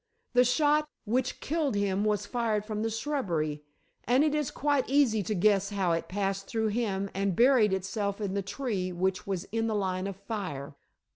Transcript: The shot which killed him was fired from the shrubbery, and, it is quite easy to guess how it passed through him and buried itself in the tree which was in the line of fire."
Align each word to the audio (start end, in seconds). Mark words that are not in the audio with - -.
The 0.33 0.43
shot 0.43 0.89
which 1.05 1.39
killed 1.41 1.75
him 1.75 2.03
was 2.03 2.25
fired 2.25 2.65
from 2.65 2.81
the 2.81 2.89
shrubbery, 2.89 3.61
and, 4.05 4.23
it 4.23 4.33
is 4.33 4.49
quite 4.49 4.89
easy 4.89 5.21
to 5.21 5.35
guess 5.35 5.69
how 5.69 5.91
it 5.91 6.07
passed 6.07 6.47
through 6.47 6.69
him 6.69 7.11
and 7.13 7.35
buried 7.35 7.71
itself 7.71 8.19
in 8.19 8.33
the 8.33 8.41
tree 8.41 8.91
which 8.91 9.27
was 9.27 9.43
in 9.51 9.67
the 9.67 9.75
line 9.75 10.07
of 10.07 10.15
fire." 10.15 10.73